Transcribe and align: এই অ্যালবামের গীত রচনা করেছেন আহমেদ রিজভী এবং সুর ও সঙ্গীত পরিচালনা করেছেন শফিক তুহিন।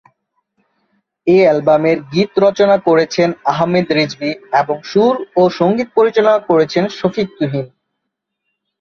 এই 1.27 1.41
অ্যালবামের 1.43 1.97
গীত 2.13 2.31
রচনা 2.37 2.77
করেছেন 2.87 3.29
আহমেদ 3.51 3.87
রিজভী 3.91 4.31
এবং 4.61 4.75
সুর 4.83 5.15
ও 5.35 5.43
সঙ্গীত 5.59 5.89
পরিচালনা 5.97 6.39
করেছেন 6.49 6.83
শফিক 6.97 7.27
তুহিন। 7.37 7.65